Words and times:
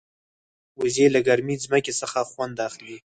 وزې 0.79 1.05
له 1.15 1.19
ګرمې 1.27 1.55
ځمکې 1.65 1.93
څخه 2.01 2.19
خوند 2.29 2.55
اخلي 2.67 2.97